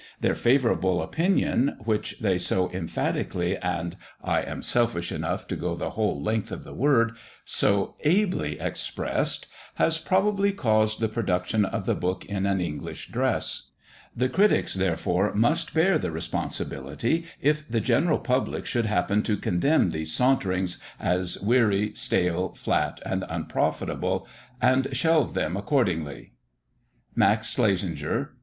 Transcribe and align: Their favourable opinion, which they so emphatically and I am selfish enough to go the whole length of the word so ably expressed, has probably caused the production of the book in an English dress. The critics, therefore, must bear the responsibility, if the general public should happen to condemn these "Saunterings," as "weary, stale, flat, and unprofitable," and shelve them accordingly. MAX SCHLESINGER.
Their 0.19 0.33
favourable 0.33 0.99
opinion, 1.03 1.75
which 1.81 2.17
they 2.21 2.39
so 2.39 2.71
emphatically 2.71 3.55
and 3.57 3.97
I 4.23 4.41
am 4.41 4.63
selfish 4.63 5.11
enough 5.11 5.45
to 5.49 5.55
go 5.55 5.75
the 5.75 5.91
whole 5.91 6.19
length 6.23 6.51
of 6.51 6.63
the 6.63 6.73
word 6.73 7.15
so 7.45 7.95
ably 8.03 8.59
expressed, 8.59 9.45
has 9.75 9.99
probably 9.99 10.53
caused 10.53 11.01
the 11.01 11.07
production 11.07 11.65
of 11.65 11.85
the 11.85 11.93
book 11.93 12.25
in 12.25 12.47
an 12.47 12.59
English 12.59 13.09
dress. 13.09 13.69
The 14.17 14.27
critics, 14.27 14.73
therefore, 14.73 15.35
must 15.35 15.71
bear 15.71 15.99
the 15.99 16.09
responsibility, 16.09 17.27
if 17.39 17.69
the 17.69 17.79
general 17.79 18.17
public 18.17 18.65
should 18.65 18.87
happen 18.87 19.21
to 19.21 19.37
condemn 19.37 19.91
these 19.91 20.11
"Saunterings," 20.11 20.79
as 20.99 21.39
"weary, 21.41 21.91
stale, 21.93 22.55
flat, 22.55 22.99
and 23.05 23.23
unprofitable," 23.29 24.27
and 24.59 24.87
shelve 24.97 25.35
them 25.35 25.55
accordingly. 25.55 26.31
MAX 27.13 27.49
SCHLESINGER. 27.49 28.31